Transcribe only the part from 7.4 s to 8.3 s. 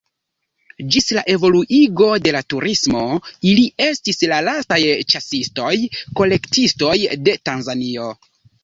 Tanzanio.